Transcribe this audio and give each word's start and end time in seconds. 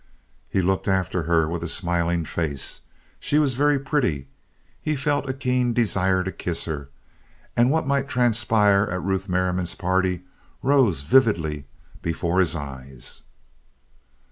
He 0.49 0.63
looked 0.63 0.87
after 0.87 1.21
her 1.29 1.47
with 1.47 1.61
a 1.63 1.67
smiling 1.67 2.25
face. 2.25 2.81
She 3.19 3.37
was 3.37 3.53
very 3.53 3.77
pretty. 3.77 4.29
He 4.81 4.95
felt 4.95 5.29
a 5.29 5.31
keen 5.33 5.73
desire 5.73 6.23
to 6.23 6.31
kiss 6.31 6.65
her, 6.65 6.89
and 7.55 7.69
what 7.69 7.85
might 7.85 8.07
transpire 8.09 8.89
at 8.89 9.03
Ruth 9.03 9.29
Merriam's 9.29 9.75
party 9.75 10.23
rose 10.63 11.01
vividly 11.03 11.67
before 12.01 12.39
his 12.39 12.55
eyes. 12.55 13.21